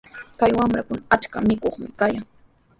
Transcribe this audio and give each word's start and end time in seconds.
Kay 0.39 0.51
wamrakunaqa 0.57 1.11
achka 1.15 1.37
mikuqmi 1.47 1.87
kayan. 1.99 2.25